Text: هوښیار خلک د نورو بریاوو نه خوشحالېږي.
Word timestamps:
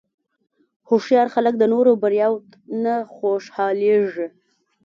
هوښیار 0.87 1.27
خلک 1.35 1.53
د 1.57 1.63
نورو 1.73 1.91
بریاوو 2.01 2.45
نه 2.83 2.95
خوشحالېږي. 3.15 4.27